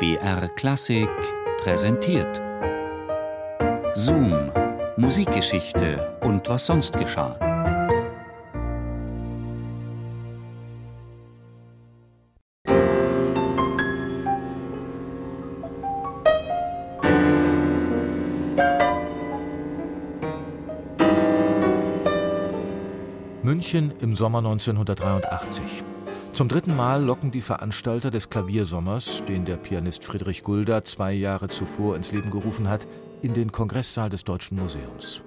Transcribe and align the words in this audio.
BR 0.00 0.48
Klassik 0.56 1.10
präsentiert. 1.58 2.40
Zoom, 3.92 4.50
Musikgeschichte 4.96 6.16
und 6.22 6.48
was 6.48 6.64
sonst 6.64 6.98
geschah. 6.98 7.38
München 23.42 23.92
im 24.00 24.16
Sommer 24.16 24.38
1983. 24.38 25.84
Zum 26.40 26.48
dritten 26.48 26.74
Mal 26.74 27.04
locken 27.04 27.30
die 27.30 27.42
Veranstalter 27.42 28.10
des 28.10 28.30
Klaviersommers, 28.30 29.22
den 29.28 29.44
der 29.44 29.58
Pianist 29.58 30.06
Friedrich 30.06 30.42
Gulda 30.42 30.82
zwei 30.84 31.12
Jahre 31.12 31.48
zuvor 31.48 31.96
ins 31.96 32.12
Leben 32.12 32.30
gerufen 32.30 32.66
hat, 32.66 32.88
in 33.20 33.34
den 33.34 33.52
Kongresssaal 33.52 34.08
des 34.08 34.24
Deutschen 34.24 34.58
Museums. 34.58 35.20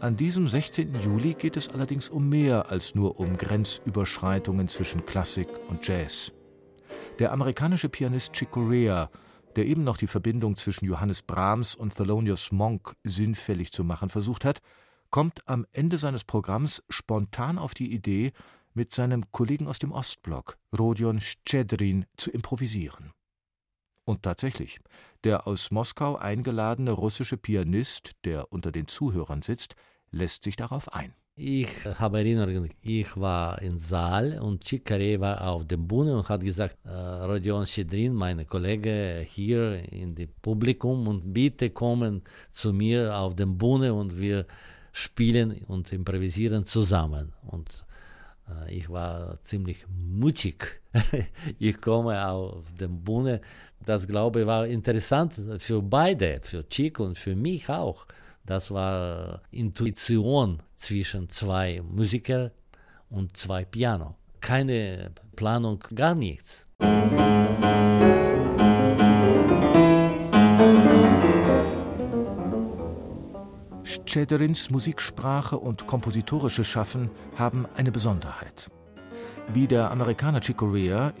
An 0.00 0.16
diesem 0.16 0.48
16. 0.48 0.94
Juli 1.02 1.34
geht 1.34 1.58
es 1.58 1.68
allerdings 1.68 2.08
um 2.08 2.30
mehr 2.30 2.70
als 2.70 2.94
nur 2.94 3.20
um 3.20 3.36
Grenzüberschreitungen 3.36 4.68
zwischen 4.68 5.04
Klassik 5.04 5.48
und 5.68 5.86
Jazz. 5.86 6.32
Der 7.18 7.30
amerikanische 7.30 7.90
Pianist 7.90 8.32
Chick 8.32 8.52
Corea, 8.52 9.10
der 9.54 9.66
eben 9.66 9.84
noch 9.84 9.98
die 9.98 10.06
Verbindung 10.06 10.56
zwischen 10.56 10.86
Johannes 10.86 11.20
Brahms 11.20 11.74
und 11.74 11.94
Thelonious 11.94 12.52
Monk 12.52 12.94
sinnfällig 13.04 13.70
zu 13.70 13.84
machen 13.84 14.08
versucht 14.08 14.46
hat, 14.46 14.60
kommt 15.10 15.46
am 15.46 15.66
Ende 15.72 15.98
seines 15.98 16.24
Programms 16.24 16.82
spontan 16.88 17.58
auf 17.58 17.74
die 17.74 17.92
Idee, 17.92 18.32
mit 18.76 18.92
seinem 18.92 19.24
Kollegen 19.32 19.66
aus 19.66 19.78
dem 19.78 19.90
Ostblock, 19.90 20.58
Rodion 20.78 21.20
Schedrin, 21.20 22.04
zu 22.16 22.30
improvisieren. 22.30 23.12
Und 24.04 24.22
tatsächlich, 24.22 24.78
der 25.24 25.48
aus 25.48 25.70
Moskau 25.70 26.16
eingeladene 26.16 26.92
russische 26.92 27.36
Pianist, 27.36 28.12
der 28.24 28.52
unter 28.52 28.70
den 28.70 28.86
Zuhörern 28.86 29.42
sitzt, 29.42 29.74
lässt 30.12 30.44
sich 30.44 30.54
darauf 30.54 30.92
ein. 30.92 31.14
Ich 31.38 31.84
habe 31.84 32.18
Erinnerungen, 32.18 32.70
ich 32.80 33.14
war 33.16 33.60
im 33.60 33.76
Saal 33.76 34.38
und 34.40 34.64
Chikare 34.64 35.20
war 35.20 35.46
auf 35.46 35.66
dem 35.66 35.86
Bühne 35.86 36.16
und 36.16 36.28
hat 36.28 36.40
gesagt, 36.40 36.78
äh, 36.84 36.88
Rodion 36.90 37.66
Schedrin, 37.66 38.14
mein 38.14 38.46
Kollege, 38.46 39.22
hier 39.26 39.92
in 39.92 40.14
dem 40.14 40.30
Publikum 40.40 41.08
und 41.08 41.34
bitte 41.34 41.70
kommen 41.70 42.22
zu 42.50 42.72
mir 42.72 43.14
auf 43.18 43.36
dem 43.36 43.58
Bühne 43.58 43.92
und 43.92 44.18
wir 44.18 44.46
spielen 44.92 45.62
und 45.66 45.92
improvisieren 45.92 46.64
zusammen. 46.64 47.34
Und 47.42 47.84
ich 48.68 48.88
war 48.88 49.40
ziemlich 49.42 49.86
mutig. 49.88 50.80
ich 51.58 51.80
komme 51.80 52.26
auf 52.28 52.64
der 52.78 52.88
Bühne. 52.88 53.40
Das, 53.84 54.06
glaube 54.06 54.40
ich, 54.40 54.46
war 54.46 54.66
interessant 54.66 55.40
für 55.58 55.82
beide, 55.82 56.40
für 56.42 56.68
Chick 56.68 57.00
und 57.00 57.18
für 57.18 57.36
mich 57.36 57.68
auch. 57.68 58.06
Das 58.44 58.70
war 58.70 59.42
Intuition 59.50 60.62
zwischen 60.76 61.28
zwei 61.28 61.82
Musikern 61.82 62.50
und 63.10 63.36
zwei 63.36 63.64
Piano. 63.64 64.12
Keine 64.40 65.10
Planung, 65.34 65.80
gar 65.94 66.14
nichts. 66.14 66.66
Schäderins 73.86 74.68
Musiksprache 74.70 75.56
und 75.58 75.86
kompositorische 75.86 76.64
Schaffen 76.64 77.08
haben 77.36 77.66
eine 77.76 77.92
Besonderheit. 77.92 78.68
Wie 79.52 79.68
der 79.68 79.92
Amerikaner 79.92 80.40
Chick 80.40 80.60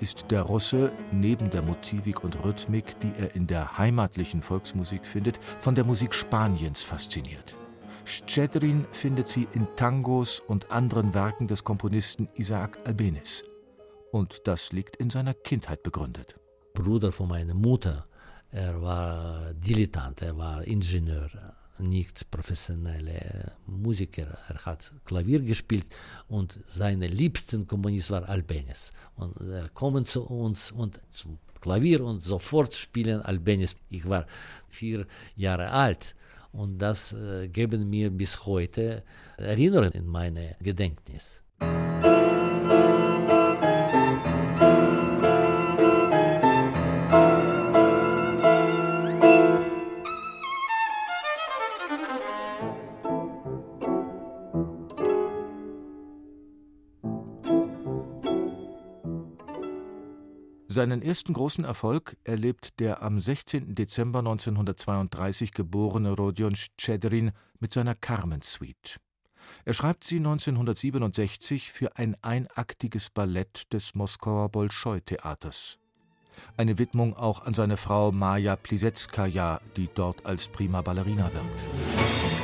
ist 0.00 0.30
der 0.30 0.42
Russe 0.42 0.90
neben 1.12 1.50
der 1.50 1.60
Motivik 1.60 2.24
und 2.24 2.42
Rhythmik, 2.42 2.98
die 3.00 3.12
er 3.18 3.34
in 3.34 3.46
der 3.46 3.76
heimatlichen 3.76 4.40
Volksmusik 4.40 5.04
findet, 5.04 5.38
von 5.60 5.74
der 5.74 5.84
Musik 5.84 6.14
Spaniens 6.14 6.82
fasziniert. 6.82 7.54
Scedrin 8.06 8.86
findet 8.92 9.28
sie 9.28 9.46
in 9.52 9.68
Tangos 9.76 10.40
und 10.40 10.70
anderen 10.70 11.12
Werken 11.12 11.48
des 11.48 11.64
Komponisten 11.64 12.30
Isaac 12.36 12.78
Albeniz. 12.86 13.44
Und 14.10 14.40
das 14.44 14.72
liegt 14.72 14.96
in 14.96 15.10
seiner 15.10 15.34
Kindheit 15.34 15.82
begründet. 15.82 16.36
Bruder 16.72 17.12
von 17.12 17.28
meiner 17.28 17.54
Mutter, 17.54 18.06
er 18.50 18.80
war 18.80 19.52
Dilettant, 19.52 20.22
er 20.22 20.38
war 20.38 20.64
Ingenieur, 20.64 21.30
nicht 21.78 22.30
professionelle 22.30 23.52
Musiker. 23.66 24.38
Er 24.48 24.64
hat 24.64 24.92
Klavier 25.04 25.40
gespielt 25.40 25.86
und 26.28 26.60
seine 26.68 27.06
liebsten 27.06 27.66
Komponist 27.66 28.10
war 28.10 28.28
Albenis. 28.28 28.92
Und 29.16 29.40
er 29.40 29.68
kommt 29.70 30.06
zu 30.08 30.24
uns 30.24 30.72
und 30.72 31.00
zum 31.10 31.38
Klavier 31.60 32.04
und 32.04 32.20
sofort 32.20 32.74
spielen 32.74 33.20
Albenis. 33.22 33.76
Ich 33.90 34.08
war 34.08 34.26
vier 34.68 35.06
Jahre 35.36 35.70
alt 35.70 36.14
und 36.52 36.78
das 36.78 37.12
äh, 37.12 37.48
geben 37.48 37.88
mir 37.88 38.10
bis 38.10 38.46
heute 38.46 39.02
Erinnerungen 39.36 39.92
in 39.92 40.06
meine 40.06 40.56
Gedächtnis. 40.60 41.43
Seinen 60.66 61.02
ersten 61.02 61.34
großen 61.34 61.64
Erfolg 61.64 62.16
erlebt 62.24 62.80
der 62.80 63.02
am 63.02 63.20
16. 63.20 63.74
Dezember 63.74 64.20
1932 64.20 65.52
geborene 65.52 66.12
Rodion 66.12 66.54
Schedrin 66.78 67.32
mit 67.60 67.72
seiner 67.72 67.94
Carmen 67.94 68.40
Suite. 68.42 68.98
Er 69.66 69.74
schreibt 69.74 70.04
sie 70.04 70.16
1967 70.16 71.70
für 71.70 71.96
ein 71.96 72.16
einaktiges 72.22 73.10
Ballett 73.10 73.72
des 73.72 73.94
Moskauer 73.94 74.48
Bolschoi-Theaters. 74.48 75.78
Eine 76.56 76.78
Widmung 76.78 77.14
auch 77.14 77.42
an 77.44 77.54
seine 77.54 77.76
Frau 77.76 78.10
Maja 78.10 78.56
Plisetskaja, 78.56 79.60
die 79.76 79.88
dort 79.94 80.24
als 80.24 80.48
prima 80.48 80.82
Ballerina 80.82 81.32
wirkt. 81.32 82.43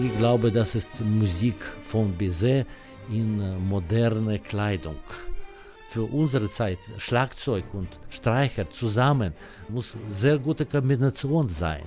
Ich 0.00 0.16
glaube, 0.16 0.52
das 0.52 0.76
ist 0.76 1.04
Musik 1.04 1.60
von 1.60 2.16
Bizet 2.16 2.66
in 3.10 3.40
äh, 3.40 3.58
moderne 3.58 4.38
Kleidung. 4.38 5.00
Für 5.88 6.04
unsere 6.04 6.48
Zeit 6.48 6.78
Schlagzeug 6.98 7.64
und 7.72 7.98
Streicher 8.08 8.70
zusammen 8.70 9.32
muss 9.68 9.96
sehr 10.06 10.38
gute 10.38 10.66
Kombination 10.66 11.48
sein. 11.48 11.82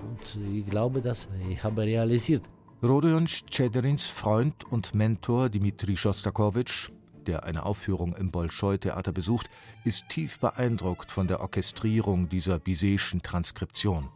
Und 0.00 0.38
ich 0.54 0.66
glaube, 0.70 1.00
dass 1.00 1.26
ich 1.50 1.64
habe 1.64 1.82
realisiert. 1.82 2.42
Rodion 2.80 3.26
Schederins 3.26 4.06
Freund 4.06 4.62
und 4.70 4.94
Mentor 4.94 5.48
Dmitri 5.48 5.96
Schostakowitsch, 5.96 6.90
der 7.26 7.42
eine 7.42 7.66
Aufführung 7.66 8.14
im 8.14 8.30
Bolschoi-Theater 8.30 9.10
besucht, 9.10 9.48
ist 9.84 10.08
tief 10.08 10.38
beeindruckt 10.38 11.10
von 11.10 11.26
der 11.26 11.40
Orchestrierung 11.40 12.28
dieser 12.28 12.60
Bizetschen 12.60 13.20
Transkription. 13.20 14.10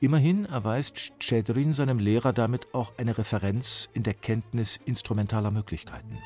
Immerhin 0.00 0.44
erweist 0.44 1.12
Schedrin 1.18 1.72
seinem 1.72 1.98
Lehrer 1.98 2.32
damit 2.32 2.72
auch 2.72 2.92
eine 2.98 3.18
Referenz 3.18 3.88
in 3.94 4.04
der 4.04 4.14
Kenntnis 4.14 4.78
instrumentaler 4.84 5.50
Möglichkeiten. 5.50 6.18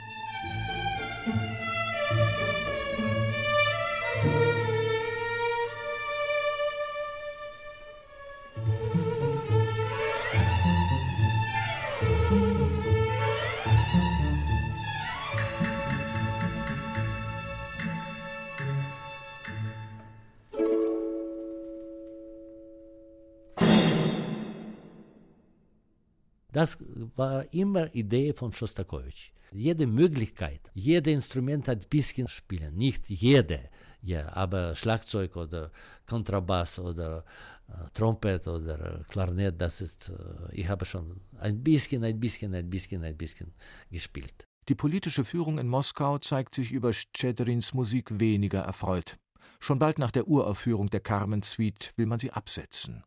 Das 26.52 26.78
war 27.16 27.52
immer 27.52 27.92
Idee 27.94 28.34
von 28.34 28.52
Schostakowitsch. 28.52 29.30
Jede 29.52 29.86
Möglichkeit, 29.86 30.70
jedes 30.74 31.12
Instrument 31.12 31.68
ein 31.68 31.80
bisschen 31.90 32.28
spielen. 32.28 32.74
Nicht 32.76 33.08
jede, 33.08 33.70
ja, 34.02 34.32
aber 34.34 34.74
Schlagzeug 34.74 35.36
oder 35.36 35.70
Kontrabass 36.06 36.78
oder 36.78 37.24
äh, 37.68 37.72
Trompet 37.94 38.46
oder 38.48 39.04
Klarinett, 39.10 39.60
das 39.60 39.80
ist, 39.80 40.10
äh, 40.10 40.14
ich 40.52 40.68
habe 40.68 40.84
schon 40.84 41.20
ein 41.38 41.62
bisschen, 41.62 42.04
ein 42.04 42.18
bisschen, 42.20 42.54
ein 42.54 42.68
bisschen, 42.68 43.04
ein 43.04 43.16
bisschen 43.16 43.52
gespielt. 43.90 44.46
Die 44.68 44.74
politische 44.74 45.24
Führung 45.24 45.58
in 45.58 45.68
Moskau 45.68 46.18
zeigt 46.18 46.54
sich 46.54 46.70
über 46.72 46.92
Schedrins 46.92 47.74
Musik 47.74 48.20
weniger 48.20 48.60
erfreut. 48.60 49.18
Schon 49.58 49.78
bald 49.78 49.98
nach 49.98 50.10
der 50.10 50.28
Uraufführung 50.28 50.90
der 50.90 51.00
Carmen 51.00 51.42
Suite 51.42 51.92
will 51.96 52.06
man 52.06 52.18
sie 52.18 52.30
absetzen. 52.30 53.04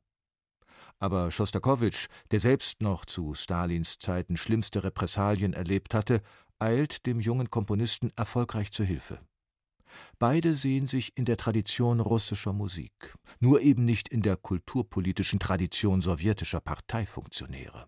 Aber 1.00 1.32
Schostakowitsch, 1.32 2.08
der 2.32 2.40
selbst 2.40 2.82
noch 2.82 3.06
zu 3.06 3.34
Stalins 3.34 4.00
Zeiten 4.00 4.38
schlimmste 4.38 4.84
Repressalien 4.84 5.54
erlebt 5.54 5.94
hatte, 5.94 6.22
eilt 6.60 7.06
dem 7.06 7.20
jungen 7.20 7.50
Komponisten 7.50 8.12
erfolgreich 8.16 8.72
zu 8.72 8.84
Hilfe. 8.84 9.20
Beide 10.20 10.54
sehen 10.54 10.88
sich 10.88 11.18
in 11.18 11.26
der 11.26 11.38
Tradition 11.38 12.00
russischer 12.00 12.54
Musik, 12.54 13.16
nur 13.40 13.62
eben 13.62 13.86
nicht 13.86 14.10
in 14.10 14.22
der 14.22 14.38
kulturpolitischen 14.38 15.40
Tradition 15.40 16.02
sowjetischer 16.02 16.60
Parteifunktionäre. 16.60 17.88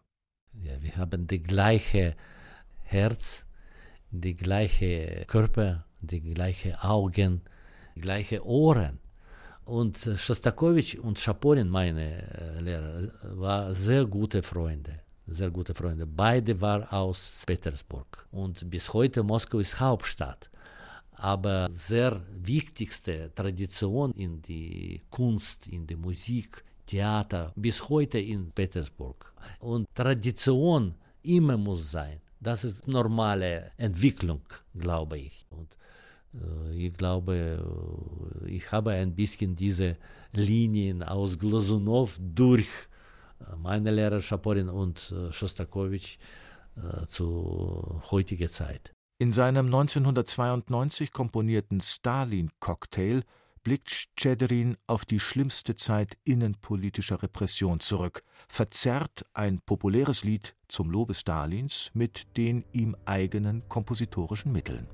Ja, 0.54 0.82
wir 0.82 0.96
haben 0.96 1.28
die 1.28 1.42
gleiche 1.42 2.16
Herz, 2.84 3.46
die 4.12 4.36
gleiche 4.36 5.26
Körper, 5.28 5.86
die 6.02 6.22
gleiche 6.22 6.82
Augen, 6.82 7.42
die 7.96 8.02
gleiche 8.02 8.46
Ohren. 8.46 9.00
Und 9.68 9.98
Schostakowitsch 10.16 10.96
und 10.96 11.20
Schaponin, 11.20 11.68
meine 11.68 12.24
äh, 12.40 12.62
Lehrer, 12.62 13.12
waren 13.36 13.74
sehr 13.74 14.06
gute 14.06 14.42
Freunde. 14.42 15.02
Sehr 15.28 15.52
gute 15.52 15.74
Freunde. 15.74 16.06
Beide 16.08 16.60
waren 16.62 16.84
aus 16.86 17.44
Petersburg. 17.46 18.26
Und 18.32 18.70
bis 18.70 18.94
heute 18.94 19.24
Moskau 19.24 19.60
ist 19.60 19.78
Hauptstadt. 19.78 20.50
Aber 21.12 21.68
sehr 21.70 22.22
wichtigste 22.32 23.30
Tradition 23.36 24.14
in 24.14 24.42
die 24.42 25.02
Kunst, 25.10 25.68
in 25.68 25.86
die 25.86 25.98
Musik, 25.98 26.64
Theater, 26.86 27.52
bis 27.58 27.90
heute 27.90 28.20
in 28.20 28.50
Petersburg. 28.52 29.34
Und 29.60 29.86
Tradition 29.94 30.96
immer 31.24 31.58
muss 31.58 31.92
sein. 31.92 32.22
Das 32.40 32.64
ist 32.64 32.88
normale 32.88 33.72
Entwicklung, 33.76 34.44
glaube 34.74 35.18
ich. 35.18 35.46
Und 35.50 35.74
äh, 35.74 35.78
ich 36.74 36.94
glaube, 36.94 37.60
äh, 38.46 38.50
ich 38.50 38.72
habe 38.72 38.92
ein 38.92 39.16
bisschen 39.16 39.56
diese 39.56 39.98
Linien 40.34 41.04
aus 41.04 41.38
Glasunow 41.38 42.18
durch 42.20 42.68
äh, 43.40 43.56
meine 43.58 43.92
Lehrer 43.92 44.22
Schaporin 44.22 44.70
und 44.70 45.14
Schostakowitsch 45.32 46.18
zu 47.08 48.00
heutiger 48.12 48.50
Zeit. 48.50 48.94
In 49.18 49.32
seinem 49.32 49.66
1992 49.66 51.12
komponierten 51.12 51.82
Stalin-Cocktail 51.82 53.24
blickt 53.68 54.10
Schäderin 54.18 54.78
auf 54.88 55.04
die 55.04 55.20
schlimmste 55.20 55.76
Zeit 55.76 56.18
innenpolitischer 56.24 57.22
Repression 57.22 57.82
zurück, 57.82 58.24
verzerrt 58.48 59.26
ein 59.34 59.60
populäres 59.60 60.24
Lied 60.24 60.56
zum 60.68 60.90
Lobe 60.90 61.16
Stalins 61.16 61.92
mit 61.94 62.38
den 62.38 62.64
ihm 62.72 62.96
eigenen 63.06 63.68
kompositorischen 63.68 64.52
Mitteln. 64.52 64.88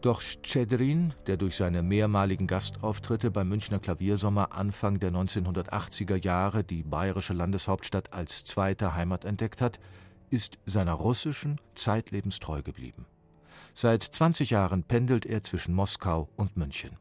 Doch 0.00 0.20
Schäderin, 0.20 1.12
der 1.26 1.36
durch 1.36 1.56
seine 1.56 1.82
mehrmaligen 1.82 2.46
Gastauftritte 2.46 3.32
beim 3.32 3.48
Münchner 3.48 3.80
Klaviersommer 3.80 4.52
Anfang 4.52 5.00
der 5.00 5.10
1980er 5.10 6.22
Jahre 6.24 6.62
die 6.62 6.84
bayerische 6.84 7.32
Landeshauptstadt 7.32 8.12
als 8.12 8.44
zweite 8.44 8.94
Heimat 8.94 9.24
entdeckt 9.24 9.60
hat, 9.60 9.80
ist 10.30 10.58
seiner 10.66 10.92
russischen 10.92 11.60
zeitlebens 11.74 12.38
treu 12.38 12.62
geblieben. 12.62 13.06
Seit 13.74 14.04
20 14.04 14.50
Jahren 14.50 14.84
pendelt 14.84 15.26
er 15.26 15.42
zwischen 15.42 15.74
Moskau 15.74 16.28
und 16.36 16.56
München. 16.56 16.96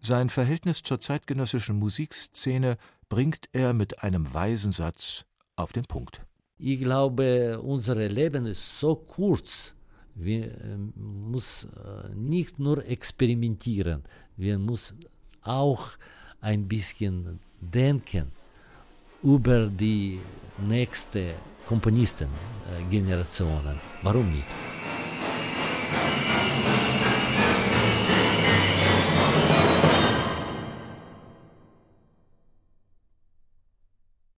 Sein 0.00 0.28
Verhältnis 0.28 0.82
zur 0.82 0.98
zeitgenössischen 0.98 1.78
Musikszene 1.78 2.78
bringt 3.08 3.48
er 3.52 3.74
mit 3.74 4.02
einem 4.02 4.34
weisen 4.34 4.72
Satz 4.72 5.24
auf 5.54 5.72
den 5.72 5.84
Punkt. 5.84 6.26
Ich 6.58 6.80
glaube, 6.80 7.60
unser 7.60 7.94
Leben 7.94 8.46
ist 8.46 8.80
so 8.80 8.96
kurz, 8.96 9.75
wir 10.16 10.60
ähm, 10.64 10.92
muss 10.96 11.64
äh, 11.64 11.68
nicht 12.14 12.58
nur 12.58 12.84
experimentieren, 12.86 14.02
wir 14.36 14.58
müssen 14.58 14.98
auch 15.42 15.90
ein 16.40 16.66
bisschen 16.66 17.38
denken 17.60 18.32
über 19.22 19.66
die 19.66 20.18
nächste 20.66 21.34
Komponistengenerationen. 21.66 23.78
Warum 24.02 24.32
nicht? 24.32 24.46